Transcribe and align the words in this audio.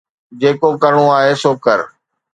جيڪو 0.41 0.69
ڪرڻو 0.81 1.05
آهي 1.17 1.33
سو 1.41 1.51
ڪر 1.65 1.79